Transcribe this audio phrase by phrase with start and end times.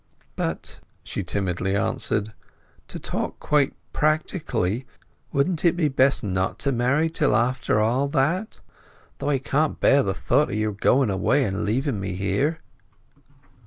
[0.35, 2.33] "But," she timidly answered,
[2.87, 4.87] "to talk quite practically,
[5.31, 10.15] wouldn't it be best not to marry till after all that?—Though I can't bear the
[10.15, 12.61] thought o' your going away and leaving me here!"